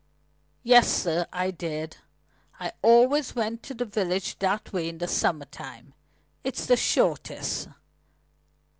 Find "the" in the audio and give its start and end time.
3.75-3.85, 4.97-5.07, 6.65-6.75